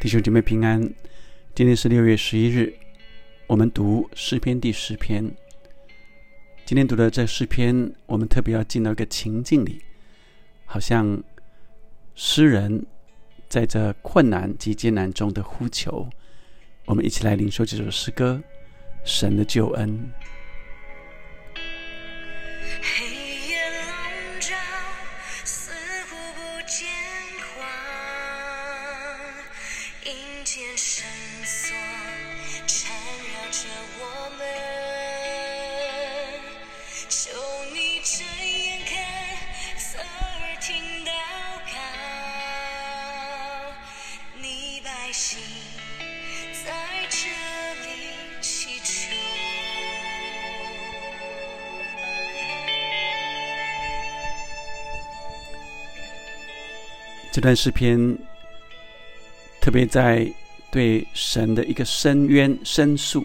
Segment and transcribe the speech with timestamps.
[0.00, 0.80] 弟兄姐妹平安，
[1.56, 2.72] 今天是六月十一日，
[3.48, 5.28] 我们读诗篇第十篇。
[6.64, 9.82] 今天读的这诗篇，我们特别要进到一个情境里，
[10.64, 11.20] 好像
[12.14, 12.86] 诗人
[13.48, 16.08] 在这困难及艰难中的呼求。
[16.84, 18.40] 我们一起来领受这首诗歌
[19.04, 20.12] 《神的救恩》。
[57.30, 58.18] 这段视频
[59.60, 60.26] 特别在
[60.70, 63.24] 对神的一个深渊申诉，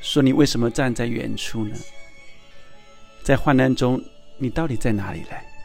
[0.00, 1.76] 说：“你为什么站在远处呢？
[3.22, 4.02] 在患难中，
[4.38, 5.28] 你到底在哪里呢？”《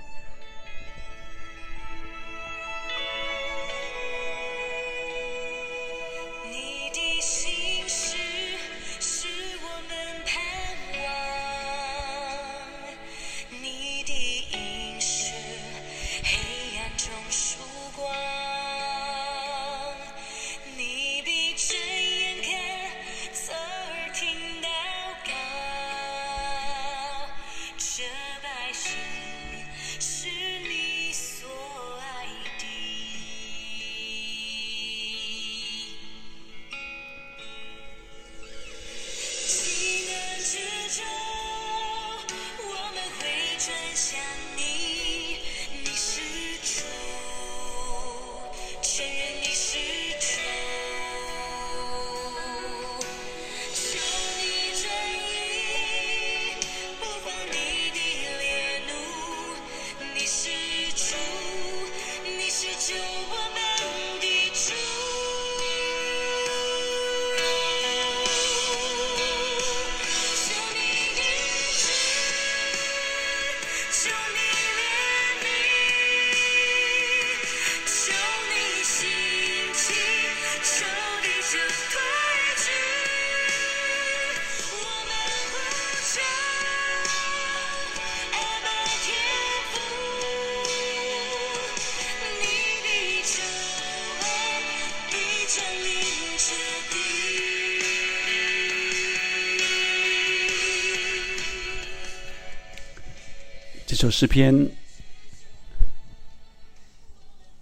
[104.02, 104.56] 首诗篇》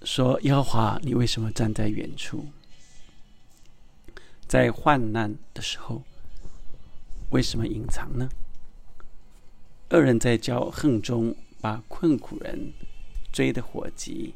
[0.04, 2.48] 说：“耶和华，你为什么站在远处？
[4.48, 6.02] 在患难的时候，
[7.32, 8.30] 为什么隐藏呢？
[9.90, 12.72] 恶人在骄横中，把困苦人
[13.34, 14.34] 追得火急，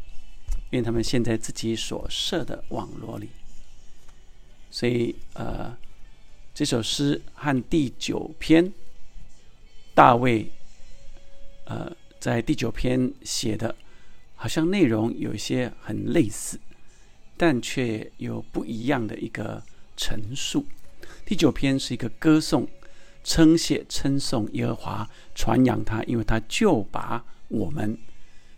[0.71, 3.29] 愿他们陷在自己所设的网络里。
[4.69, 5.77] 所以，呃，
[6.53, 8.73] 这首诗和第九篇
[9.95, 10.51] 大卫。”
[11.65, 13.73] 呃，在第九篇写的，
[14.35, 16.59] 好像内容有一些很类似，
[17.37, 19.63] 但却有不一样的一个
[19.95, 20.65] 陈述。
[21.25, 22.67] 第九篇是一个歌颂、
[23.23, 27.97] 称谢、称颂耶和华，传扬他，因为他救拔我们，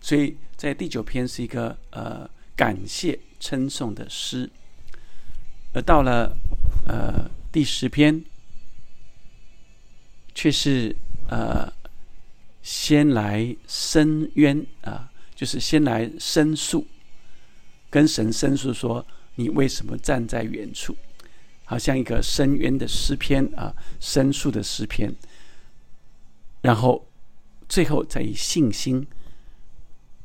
[0.02, 4.50] 所以在第九篇是一个呃感谢、称颂的诗。
[5.74, 6.36] 而到了
[6.88, 8.24] 呃第十篇，
[10.34, 10.96] 却是
[11.30, 11.72] 呃。
[12.66, 16.84] 先来申冤啊，就是先来申诉，
[17.92, 19.06] 跟神申诉说
[19.36, 20.98] 你为什么站在远处，
[21.64, 25.14] 好像一个申冤的诗篇啊，申诉的诗篇。
[26.64, 27.08] 然后
[27.70, 29.06] 最后再以信心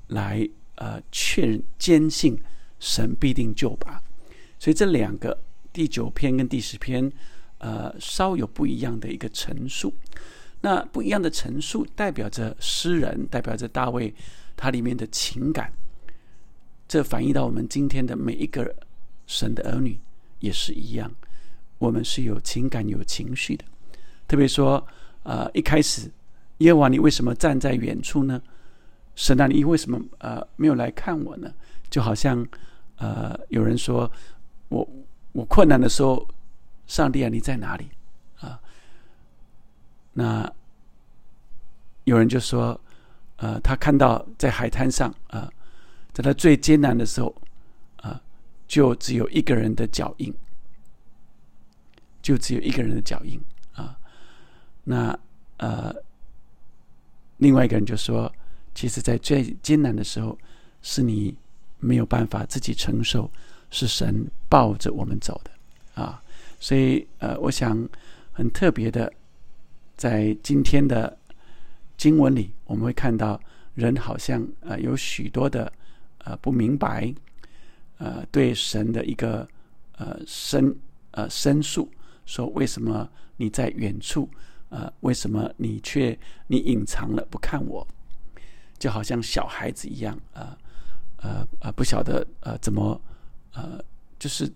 [0.06, 2.40] 来呃确认坚信
[2.78, 4.02] 神必定救拔。
[4.58, 5.38] 所以这两个
[5.74, 7.12] 第九篇跟第十篇
[7.58, 9.92] 呃稍有不一样的一个陈述。
[10.62, 14.14] 那不一样的陈述，代表着诗人，代表着大卫，
[14.56, 15.72] 他里面的情感，
[16.86, 18.74] 这反映到我们今天的每一个
[19.26, 19.98] 神的儿女
[20.40, 21.10] 也是一样，
[21.78, 23.64] 我们是有情感、有情绪的。
[24.28, 24.86] 特别说，
[25.22, 26.10] 呃，一开始
[26.58, 28.40] 耶和华，你为什么站在远处呢？
[29.16, 31.52] 神啊，你为什么呃没有来看我呢？
[31.88, 32.46] 就好像
[32.96, 34.10] 呃有人说
[34.68, 34.88] 我
[35.32, 36.28] 我困难的时候，
[36.86, 37.88] 上帝啊，你在哪里？
[40.12, 40.50] 那
[42.04, 42.78] 有人就说，
[43.36, 45.50] 呃，他看到在海滩上，啊，
[46.12, 47.34] 在他最艰难的时候，
[47.96, 48.20] 啊，
[48.66, 50.34] 就只有一个人的脚印，
[52.20, 53.40] 就只有一个人的脚印
[53.72, 53.96] 啊。
[54.84, 55.18] 那
[55.58, 55.94] 呃，
[57.38, 58.32] 另外一个人就说，
[58.74, 60.36] 其实，在最艰难的时候，
[60.82, 61.36] 是你
[61.78, 63.30] 没有办法自己承受，
[63.70, 66.20] 是神抱着我们走的啊。
[66.58, 67.88] 所以呃，我想
[68.32, 69.12] 很特别的，
[70.00, 71.14] 在今天的
[71.98, 73.38] 经文里，我们会看到
[73.74, 75.70] 人好像呃有许多的
[76.24, 77.14] 呃不明白。
[77.98, 79.46] 呃，对神的一个
[79.98, 80.74] 呃申
[81.10, 81.86] 呃申诉，
[82.24, 83.06] 说为什么
[83.36, 84.26] 你在远处？
[84.70, 87.86] 呃，为什么你却你隐藏了不看我？
[88.78, 90.56] 就好像小孩子一样，呃
[91.18, 92.98] 呃呃，不晓得呃怎么
[93.52, 93.78] 呃，
[94.18, 94.50] 就是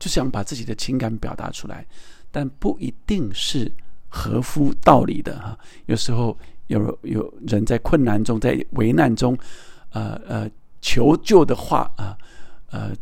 [0.00, 1.86] 就想把自己的情感表达出来，
[2.32, 3.72] 但不一定是
[4.14, 5.58] 合乎道理的哈。
[5.86, 6.38] 有时候
[6.68, 9.36] 有有人在困难中，在危难中，
[9.90, 10.50] 呃呃
[10.80, 12.16] 求救的话啊。
[12.70, 12.92] 呃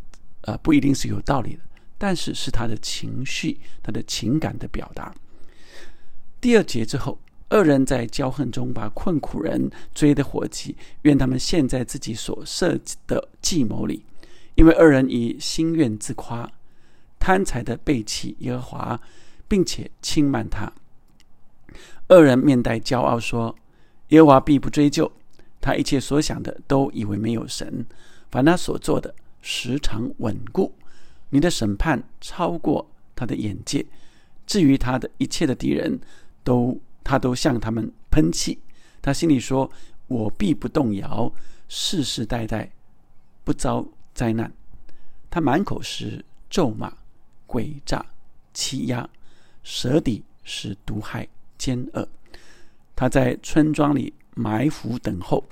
[0.42, 1.60] 呃，不一定是有道理的，
[1.96, 5.14] 但是是他的情绪、他的情感的表达。
[6.40, 7.16] 第二节之后，
[7.48, 12.76] 二人在骄横中把困苦人追得火急，愿他们陷在自己所设
[13.06, 14.04] 的计谋里，
[14.56, 16.50] 因为二人以心愿自夸，
[17.20, 19.00] 贪财的背弃耶和华，
[19.46, 20.70] 并且轻慢他。
[22.12, 23.56] 二人面带骄傲说
[24.08, 25.10] ：“耶和华必不追究
[25.62, 27.86] 他一切所想的，都以为没有神，
[28.30, 30.72] 凡他所做的。”时常稳固，
[31.30, 32.86] 你的审判超过
[33.16, 33.84] 他的眼界。
[34.46, 35.98] 至于他的一切的敌人，
[36.44, 38.58] 都他都向他们喷气。
[39.00, 39.70] 他心里说
[40.06, 41.32] ：“我必不动摇，
[41.66, 42.70] 世世代代
[43.42, 44.52] 不遭灾难。”
[45.30, 46.92] 他满口是咒骂、
[47.48, 48.04] 诡诈、
[48.52, 49.08] 欺压，
[49.62, 51.26] 舌底是毒害、
[51.62, 52.08] 奸恶。
[52.96, 55.44] 他在村庄里埋伏等候，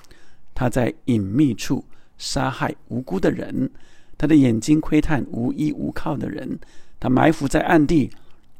[0.52, 1.84] 他在隐秘处。
[2.18, 3.70] 杀害无辜的人，
[4.18, 6.58] 他的眼睛窥探无依无靠的人，
[6.98, 8.10] 他埋伏在暗地，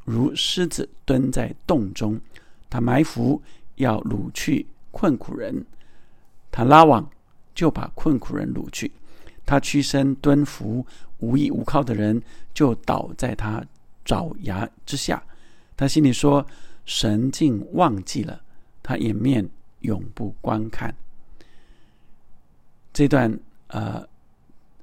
[0.03, 2.19] 如狮子蹲在洞中。
[2.71, 3.39] 他埋伏
[3.75, 5.63] 要掳去困苦人，
[6.51, 7.07] 他拉网
[7.53, 8.91] 就把困苦人掳去。
[9.45, 10.83] 他屈身蹲伏
[11.19, 12.19] 无依无靠的人，
[12.55, 13.63] 就倒在他
[14.03, 15.21] 爪牙之下。
[15.77, 16.43] 他心里说
[16.91, 18.41] ：“神竟忘记了，
[18.83, 19.49] 他掩面
[19.79, 20.93] 永不观看。”
[22.91, 23.39] 这段。
[23.73, 24.05] 呃，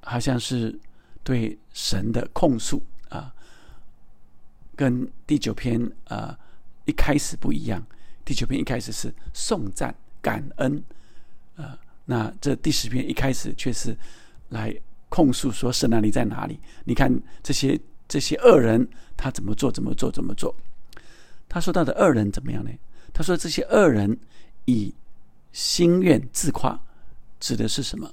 [0.01, 0.75] 好像是
[1.23, 3.31] 对神的控诉啊，
[4.75, 6.35] 跟第九篇啊
[6.87, 7.87] 一开始不一样。
[8.25, 10.83] 第九篇一开始是颂赞感恩，
[11.57, 13.95] 呃，那这第十篇一开始却是
[14.49, 14.75] 来
[15.11, 16.59] 控诉说神啊，你在哪里？
[16.87, 17.13] 你看
[17.43, 17.79] 这些
[18.09, 18.89] 这些恶人
[19.19, 20.57] 他怎么做怎么做怎么做？
[21.49, 22.71] 他说到的恶人怎么样呢？
[23.13, 24.19] 他说这些恶人
[24.67, 24.95] 以
[25.53, 26.79] 心愿自夸，
[27.41, 28.13] 指的是什么？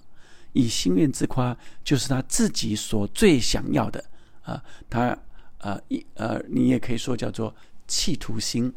[0.54, 4.04] 以心愿自夸，就是他自己所最想要的
[4.44, 4.64] 啊！
[4.90, 5.18] 他
[5.58, 7.54] 呃，一呃，你也可以说叫做
[7.88, 8.74] 企图心。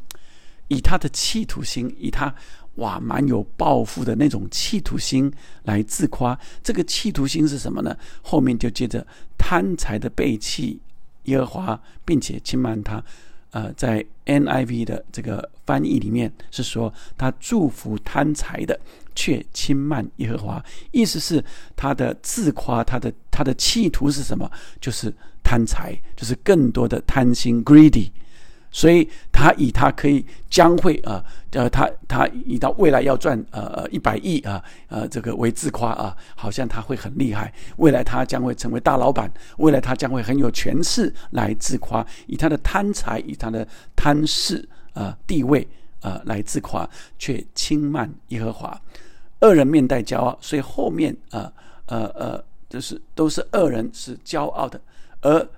[0.66, 2.34] 以他的企图心，以他
[2.74, 5.32] 哇，蛮有抱负的那种企图心
[5.62, 6.38] 来自夸。
[6.62, 7.96] 这个企图心是什么呢？
[8.22, 9.06] 后面就接着
[9.38, 10.80] 贪财的背弃
[11.24, 13.02] 耶和华，并且轻慢他。
[13.50, 18.78] 呃，在 NIV 的这个翻译里面是说，他祝福贪财的，
[19.14, 20.64] 却轻慢耶和华。
[20.90, 21.42] 意思是
[21.74, 24.50] 他的自夸，他的他的企图是什么？
[24.80, 25.12] 就是
[25.42, 28.10] 贪财，就是更多的贪心 （greedy）。
[28.78, 31.20] 所以他以他可以将会啊，
[31.50, 43.66] 呃，他他以到未来要赚呃呃一百亿啊，呃这个为自夸啊，好像他会很厉害，未来他将会成为大老板，未来他将会很有权势来自夸，以他的贪财，以他的
[43.96, 45.66] 贪势啊地位
[46.00, 48.80] 啊来自夸，却轻慢耶和华，
[49.40, 51.52] 恶人面带骄傲，所以后面啊
[51.86, 54.80] 呃呃就是都是恶人是骄傲的，
[55.22, 55.48] 而。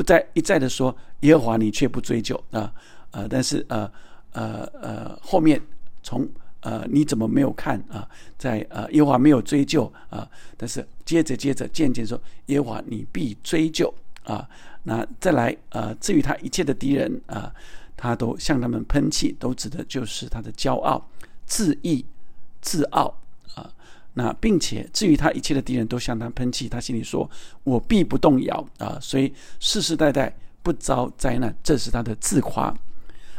[0.00, 2.72] 不再一再的说耶和华，你却不追究啊
[3.10, 3.92] 呃，但是呃
[4.32, 5.60] 呃呃后面
[6.02, 6.26] 从
[6.60, 8.08] 呃你怎么没有看啊？
[8.38, 10.26] 在呃耶和华没有追究啊，
[10.56, 13.92] 但是接着接着渐渐说耶和华你必追究
[14.24, 14.48] 啊。
[14.84, 17.52] 那再来呃，至于他一切的敌人啊，
[17.94, 21.06] 他都向他们喷气，都指的就是他的骄傲、
[21.44, 22.02] 自义、
[22.62, 23.19] 自傲。
[24.20, 27.28] 那并且至于他一切的敌人都向他喷气，他心里说
[27.64, 32.76] ：“我必不动摇啊！”所以世世代代不遭灾难，这是他的自夸。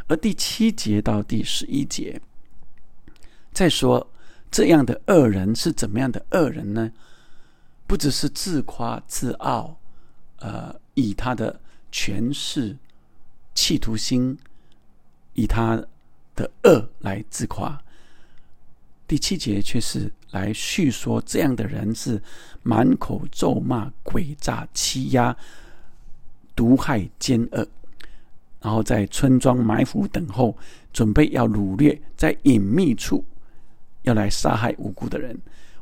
[0.07, 2.19] 而第七节到第十一节，
[3.53, 4.09] 再说
[4.49, 6.91] 这样的恶人是怎么样的恶人呢？
[7.85, 9.77] 不只是自夸自傲，
[10.39, 11.61] 呃，以他的
[11.91, 12.75] 权势、
[13.53, 14.35] 企图心，
[15.33, 15.85] 以他
[16.35, 17.79] 的恶来自夸。
[19.11, 22.17] 第七节却是来叙说这样的人是
[22.63, 25.35] 满口咒骂、诡诈、欺压、
[26.55, 27.67] 毒害、奸恶，
[28.61, 30.55] 然后在村庄埋伏等候，
[30.93, 33.25] 准备要掳掠，在隐秘处
[34.03, 35.37] 要来杀害无辜的人。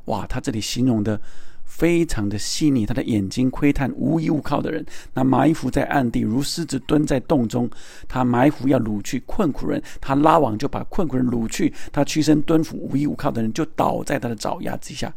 [0.05, 1.21] 哇，他这里形容的。
[1.69, 4.83] 非常的细腻，他的眼睛窥探无依无靠的人，
[5.13, 7.69] 那埋伏在暗地，如狮子蹲在洞中。
[8.07, 11.73] 他埋伏要掳去困苦人，他拉网就把困苦人掳去。
[11.93, 15.13] 他屈身蹲伏无依无靠的人，就倒在他的爪牙之下。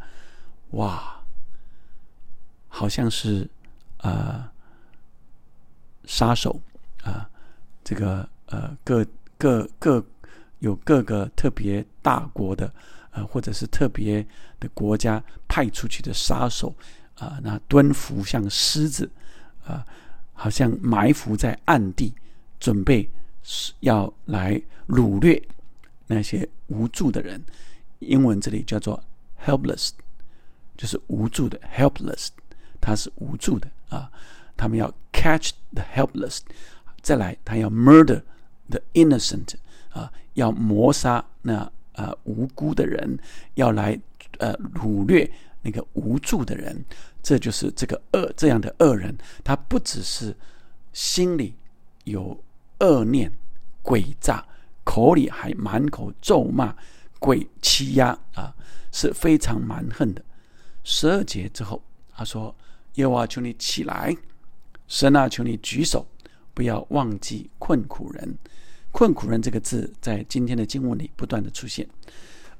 [0.71, 1.21] 哇，
[2.69, 3.49] 好像是
[3.97, 4.51] 啊，
[6.05, 6.61] 杀手
[7.03, 7.27] 啊，
[7.83, 9.05] 这个呃，各
[9.37, 10.05] 各各
[10.59, 12.71] 有各个特别大国的。
[13.13, 14.25] 啊，或者是特别
[14.59, 16.73] 的国家派出去的杀手
[17.15, 19.09] 啊，那蹲伏像狮子
[19.63, 19.85] 啊，
[20.33, 22.11] 好像埋伏在暗地，
[22.59, 23.07] 准备
[23.81, 25.41] 要来掳掠
[26.07, 27.39] 那些无助的人。
[27.99, 29.01] 英文这里叫做
[29.45, 29.91] helpless，
[30.75, 32.29] 就是无助的 helpless，
[32.81, 34.11] 他是无助的啊。
[34.57, 36.39] 他们要 catch the helpless，
[37.01, 38.23] 再来他要 murder
[38.69, 39.53] the innocent
[39.91, 41.71] 啊，要谋杀那。
[41.93, 43.17] 啊，无辜的人
[43.55, 43.99] 要来
[44.39, 45.29] 呃掳掠
[45.61, 46.83] 那个无助的人，
[47.21, 50.35] 这就是这个恶这样的恶人，他不只是
[50.91, 51.55] 心里
[52.03, 52.43] 有
[52.79, 53.31] 恶念、
[53.81, 54.45] 诡诈，
[54.83, 56.75] 口里还满口咒骂、
[57.19, 58.53] 鬼欺压啊，
[58.91, 60.23] 是非常蛮横的。
[60.83, 61.81] 十二节之后，
[62.13, 62.53] 他说
[62.95, 64.15] ：“耶和华求你起来，
[64.87, 66.05] 神啊，求你举手，
[66.53, 68.37] 不要忘记困苦人。”
[68.93, 71.85] 困苦人这个字在今天的经文里不断的出现，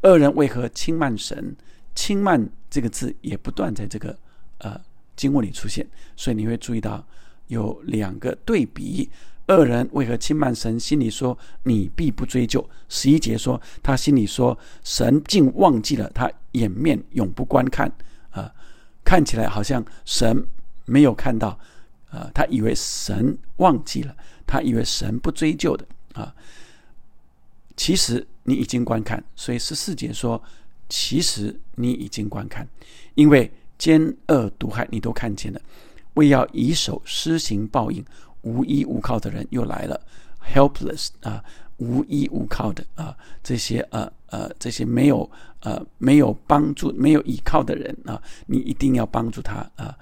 [0.02, 1.56] 恶人为何轻慢神？
[1.94, 4.18] 轻慢这个字也不断在这个
[4.58, 4.82] 呃
[5.16, 7.06] 经文里出现，所以你会注意到
[7.48, 9.08] 有两个对比：
[9.48, 10.80] 恶人为何轻慢神？
[10.80, 12.68] 心里说你必不追究。
[12.90, 17.90] 十一节说他心里说神竟忘记了他掩面永不观看
[18.32, 18.52] 啊，
[19.04, 20.44] 看起来好像神
[20.86, 21.60] 没有看到
[22.10, 24.16] 啊，他以为神忘记了，
[24.48, 25.86] 他以为神不追究的。
[26.14, 26.34] 啊，
[27.76, 30.42] 其实你已经观看，所以十四节说，
[30.90, 32.68] 其实你已经观看，
[33.16, 35.62] 因为奸恶毒害你都看见了，
[36.14, 38.06] 为要以手施行报应，
[38.42, 40.00] 无依无靠的人又来了
[40.54, 41.44] ，helpless 啊，
[41.78, 45.30] 无依无靠的啊，这些呃呃这些没有
[45.62, 49.98] 呃没有帮助、没有依靠的人啊，你一定要帮助他啊，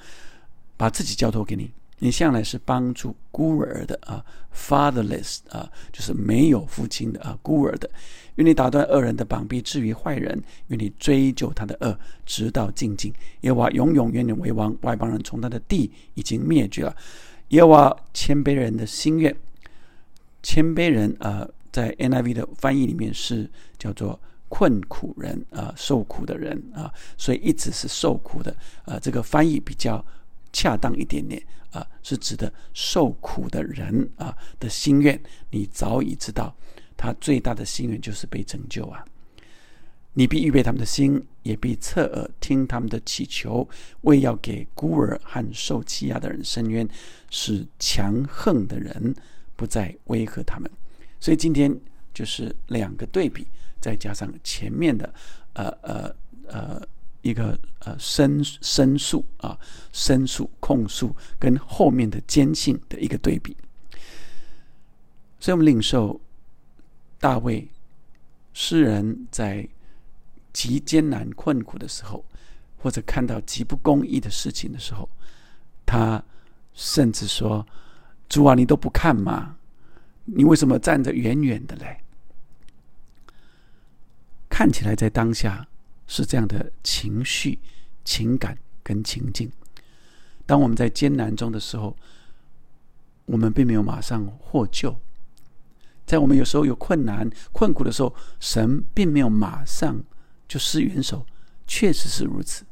[0.75, 1.71] 把自己交托给你。
[2.03, 7.87] 你向来是帮助孤儿的啊，fatherless 啊，就是没有父亲的啊，孤儿的。
[8.35, 13.13] 愿你打断恶人的膀臂，至于坏人，愿你追究他的恶，直到尽尽。
[13.41, 16.95] 耶和华永永远远为王，外邦人从他的地已经灭绝了。
[17.49, 19.35] 耶和华谦卑人的心愿，
[20.41, 28.55] 谦卑人啊，在 NIV 的翻译里面是叫做困苦人啊，受苦的人啊，所以一直是受苦的
[28.85, 30.03] 啊，这个翻译比较。
[30.53, 31.41] 恰当一点点
[31.71, 35.19] 啊，是指的受苦的人啊的心愿。
[35.49, 36.55] 你早已知道，
[36.97, 39.05] 他最大的心愿就是被拯救啊！
[40.13, 43.67] 你必预备他们的心，也必侧耳听他们的祈求，
[44.01, 46.87] 为要给孤儿和受欺压的人伸冤，
[47.29, 49.15] 使强横的人
[49.55, 50.69] 不再威吓他们。
[51.19, 51.73] 所以今天
[52.13, 53.47] 就是两个对比，
[53.79, 55.13] 再加上前面的
[55.53, 56.15] 呃呃
[56.47, 56.87] 呃。
[57.21, 59.57] 一个呃申申诉啊，
[59.91, 63.55] 申诉控诉跟后面的坚信的一个对比，
[65.39, 66.19] 所以我们领受
[67.19, 67.67] 大卫
[68.53, 69.67] 诗人在
[70.51, 72.25] 极艰难困苦的时候，
[72.77, 75.07] 或者看到极不公义的事情的时候，
[75.85, 76.23] 他
[76.73, 77.65] 甚至说
[78.27, 79.57] ：“主啊，你都不看吗？
[80.25, 81.97] 你为什么站着远远的嘞？”
[84.49, 85.67] 看起来在当下。
[86.11, 87.57] 是这样的情绪、
[88.03, 89.49] 情感跟情境。
[90.45, 91.95] 当我们在艰难中的时候，
[93.23, 94.91] 我们并没有马上获救；
[96.05, 100.03] 在我们有时候有困难、困苦的时候，神并没有马上
[100.49, 101.25] 就施援手，
[101.65, 102.65] 确实是如此。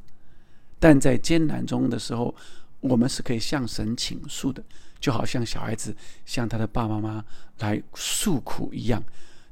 [0.77, 2.35] 但在艰难中的时候，
[2.81, 4.61] 我们是可以向神倾诉的，
[4.99, 7.25] 就好像小孩子向他的爸爸妈妈
[7.59, 9.01] 来诉苦一样。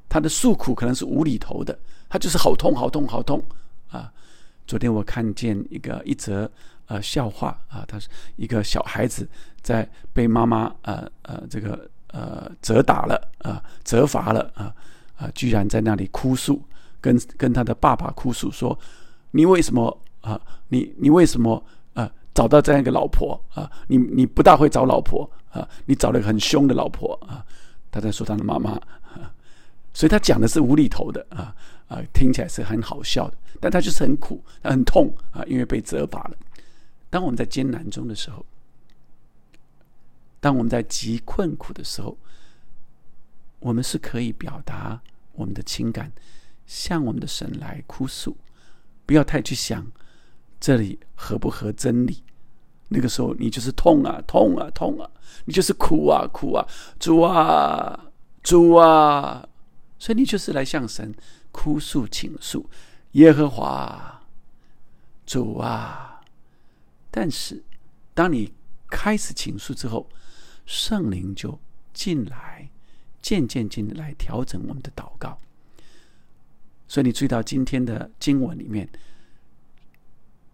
[0.10, 1.80] 他的诉苦可能是无厘头的，
[2.10, 3.42] 他就是好痛、好痛、好痛。
[3.90, 4.12] 啊，
[4.66, 6.50] 昨天我看见一个一则
[6.88, 9.28] 呃笑话啊，他是一个小孩子
[9.62, 14.74] 在被妈妈呃呃这个呃责打了啊，责罚了啊
[15.18, 16.62] 啊，居然在那里哭诉，
[17.02, 18.78] 跟跟他的爸爸哭诉说
[19.32, 20.40] ：“你为什么啊？
[20.70, 21.64] 你你为什么
[21.94, 22.10] 啊？
[22.34, 23.70] 找到这样一个老婆啊？
[23.88, 25.68] 你你不大会找老婆啊？
[25.86, 27.46] 你找了个很凶的老婆啊？”
[27.90, 28.80] 他在说他的妈妈。
[29.94, 31.56] 所以他讲的是无厘头的啊
[31.88, 36.38] 啊，听起来是很好笑的，但他就是很苦，很痛啊，因为被责罚了。
[37.10, 38.46] 当我们在艰难中的时候，
[40.40, 42.18] 当我们在极困苦的时候，
[43.60, 45.02] 我们是可以表达
[45.34, 46.12] 我们的情感，
[46.66, 48.36] 向我们的神来哭诉，
[49.06, 49.86] 不要太去想
[50.60, 52.24] 这里合不合真理。
[52.90, 55.10] 那个时候，你就是痛啊，痛啊，痛啊，
[55.46, 56.68] 你就是哭啊，哭啊，
[57.00, 58.12] 主啊，
[58.44, 59.48] 主啊，
[59.98, 61.14] 所以你就是来向神
[61.58, 62.70] 哭诉、倾诉，
[63.14, 64.22] 耶和华，
[65.26, 66.22] 主啊。
[67.10, 67.64] 但是，
[68.14, 68.54] 当你
[68.88, 70.08] 开始倾诉之后，
[70.68, 71.60] 圣灵就
[71.96, 72.70] 进来，
[73.24, 75.40] 渐渐进来调整我们的祷告。
[76.88, 78.88] 所以，你注意到今天的经文里面，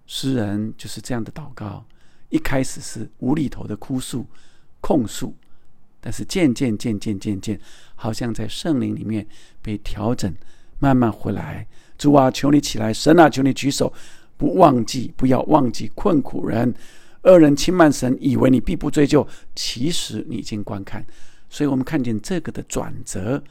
[0.07, 1.85] 诗人就是这样的祷告。
[2.29, 4.25] 一开始是无厘头的哭诉、
[4.79, 5.35] 控诉，
[5.99, 7.59] 但是渐渐、渐渐、渐渐，
[7.93, 9.27] 好像在圣灵里面
[9.61, 10.33] 被调整，
[10.83, 11.65] 慢慢回来。
[11.97, 12.93] 主啊，求你起来！
[12.93, 13.93] 神啊，求你举手，
[14.35, 16.73] 不忘记，不要忘记困苦人、
[17.21, 19.25] 恶人轻慢神，以为你必不追究，
[19.55, 21.05] 其实你已经观看。
[21.49, 23.41] 所以我们看见这个的转折：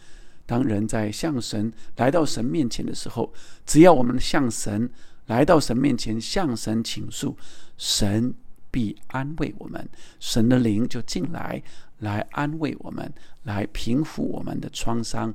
[0.44, 3.32] 当人在向神来到神面前的时候，
[3.64, 4.90] 只要我们向神
[5.28, 7.34] 来到神面前，向神倾诉，
[7.78, 8.34] 神。
[8.72, 9.86] 必安慰我们，
[10.18, 11.62] 神的灵就进来，
[11.98, 13.12] 来安慰我们，
[13.42, 15.30] 来平复我们的创伤，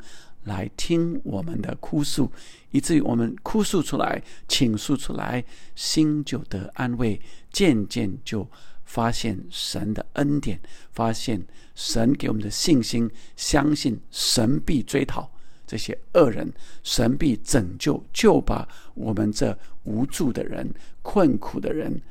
[0.48, 2.32] 来听我们的哭诉，
[2.72, 5.44] 以至于我们哭诉出来、倾诉出来，
[5.76, 8.50] 心就得安慰，渐渐就
[8.86, 10.60] 发现神的恩典，
[10.92, 15.30] 发现神给我们的信心，相信神必追讨
[15.68, 16.52] 这些恶人，
[16.82, 20.74] 神必拯救，就把我们这无助的人、
[21.04, 22.02] 困苦的人。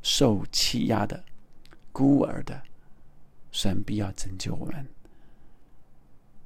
[0.00, 1.22] 受欺压的、
[1.90, 2.62] 孤儿的，
[3.50, 4.86] 神必要拯救我们。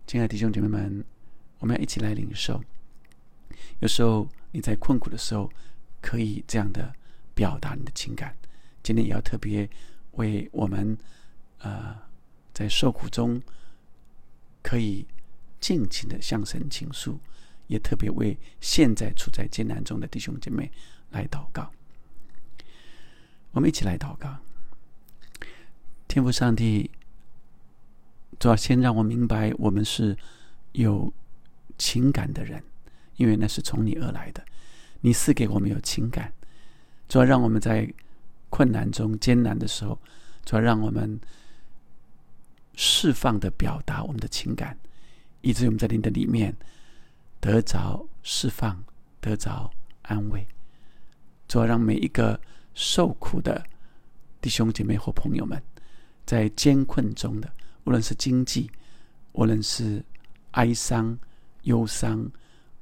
[0.07, 1.05] 亲爱的弟兄姐妹们，
[1.59, 2.63] 我们要一起来领受。
[3.81, 5.51] 有时候你在困苦的时候，
[6.01, 6.95] 可以这样的
[7.35, 8.37] 表达你的情感。
[8.83, 9.69] 今天也要特别
[10.13, 10.97] 为我们，
[11.59, 11.97] 呃，
[12.53, 13.41] 在受苦中
[14.63, 15.07] 可以
[15.61, 17.19] 尽情的向神倾诉，
[17.69, 20.71] 也特别为现在处在艰难中的弟兄姐妹
[21.11, 21.73] 来祷告。
[23.53, 24.37] 我们一起来祷告，
[26.09, 26.91] 天父上帝，
[28.43, 30.17] 主要先让我明白，我们是
[30.73, 31.13] 有
[31.79, 32.61] 情感的人，
[33.15, 34.45] 因为那是从你而来的。
[35.03, 36.33] 你赐给我们有情感，
[37.09, 37.89] 主要让我们在
[38.51, 39.97] 困难中、艰难的时候，
[40.45, 41.21] 主要让我们
[42.75, 44.77] 释放的表达我们的情感，
[45.43, 46.53] 以至于我们在你的里面
[47.39, 48.83] 得着释放，
[49.21, 49.71] 得着
[50.03, 50.45] 安慰。
[51.47, 52.41] 主要让每一个。
[52.75, 53.63] 受苦的
[54.41, 55.63] 弟兄姐妹或朋友们，
[56.25, 57.53] 在艰困中的，
[57.85, 58.71] 无论是经济，
[59.33, 60.05] 无论是
[60.53, 61.19] 哀伤、
[61.63, 62.31] 忧伤，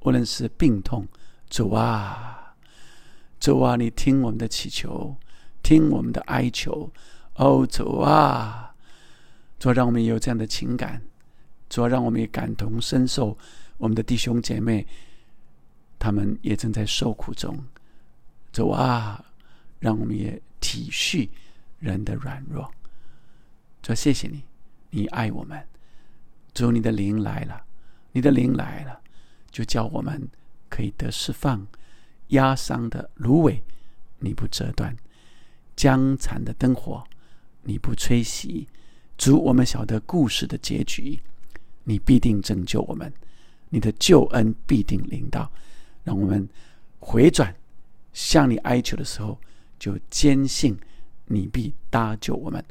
[0.01, 1.07] 无论是病痛，
[1.49, 2.55] 主啊，
[3.39, 5.15] 主啊，你听我们的祈求，
[5.63, 6.91] 听我们的哀求，
[7.35, 8.73] 哦，主啊，
[9.59, 11.01] 主让我们有这样的情感，
[11.69, 13.37] 主让我们也感同身受，
[13.77, 14.85] 我们的弟兄姐妹，
[15.97, 17.57] 他们也正在受苦中，
[18.51, 19.23] 主啊。
[19.81, 21.27] 让我们也体恤
[21.79, 22.71] 人的软弱。
[23.81, 24.43] 说谢谢你，
[24.91, 25.67] 你爱我们。
[26.53, 27.65] 主，你的灵来了，
[28.11, 29.01] 你的灵来了，
[29.49, 30.29] 就叫我们
[30.69, 31.67] 可以得释放。
[32.27, 33.61] 压伤的芦苇，
[34.19, 34.95] 你不折断；
[35.75, 37.03] 僵残的灯火，
[37.63, 38.67] 你不吹熄。
[39.17, 41.19] 主，我们晓得故事的结局，
[41.83, 43.11] 你必定拯救我们，
[43.69, 45.51] 你的救恩必定临到。
[46.03, 46.47] 让我们
[46.99, 47.53] 回转
[48.13, 49.39] 向你哀求的时候。
[49.81, 50.77] 就坚信
[51.25, 52.63] 你必搭救我们，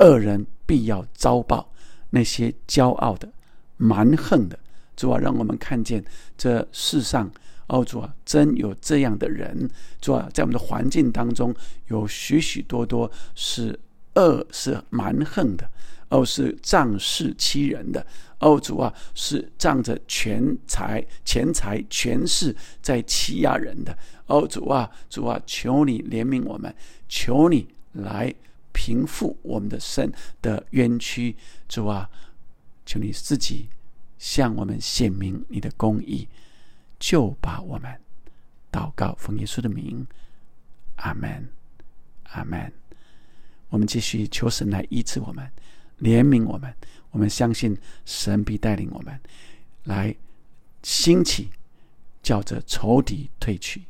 [0.00, 1.72] 恶人必要遭报。
[2.12, 3.32] 那些骄傲的、
[3.76, 4.58] 蛮横的，
[4.96, 6.04] 主啊，让我们看见
[6.36, 7.30] 这世上，
[7.68, 9.70] 哦，主啊，真有这样的人。
[10.00, 11.54] 主啊，在我们的环境当中，
[11.86, 13.78] 有许许多多是
[14.16, 15.70] 恶、是蛮横的，
[16.08, 18.04] 哦，是仗势欺人的。
[18.40, 23.96] 哦，主啊，是仗着权财、钱财、权势在欺压人的。
[24.26, 26.74] 哦，主啊，主啊，求你怜悯我们，
[27.08, 28.34] 求你来
[28.72, 31.36] 平复我们的身的冤屈。
[31.68, 32.10] 主啊，
[32.84, 33.68] 求你自己
[34.18, 36.28] 向我们显明你的公义，
[36.98, 38.00] 就把我们
[38.70, 40.06] 祷告奉耶稣的名，
[40.96, 41.48] 阿门，
[42.24, 42.72] 阿门。
[43.68, 45.50] 我们继续求神来医治我们，
[46.00, 46.74] 怜悯我们。
[47.12, 49.20] 我们相信神必带领我们
[49.84, 50.14] 来
[50.82, 51.50] 兴起，
[52.22, 53.82] 叫这仇敌退去。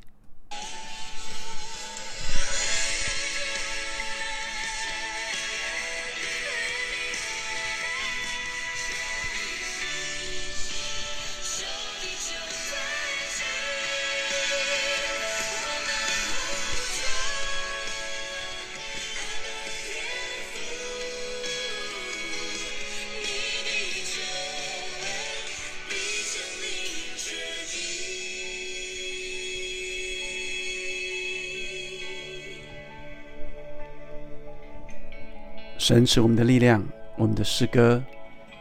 [35.91, 36.81] 神是我们的力量，
[37.17, 38.01] 我们的诗歌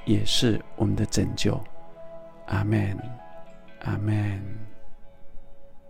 [0.04, 1.64] 也是我们的拯救。
[2.48, 2.98] 阿门，
[3.84, 4.59] 阿门。